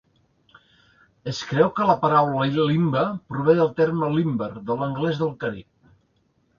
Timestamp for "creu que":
1.49-1.87